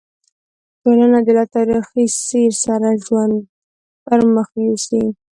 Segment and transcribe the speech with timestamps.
[0.81, 3.35] ټولنه دې له تاریخي سیر سره ژوند
[4.05, 5.03] پر مخ یوسي.